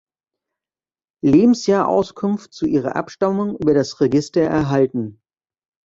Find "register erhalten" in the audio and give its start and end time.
3.99-5.21